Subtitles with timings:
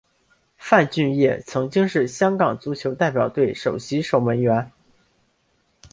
[0.57, 4.71] 范俊业曾经是香港足球代表队首席守门员。